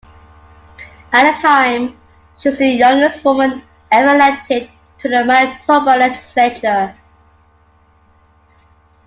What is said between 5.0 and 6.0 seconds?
the Manitoba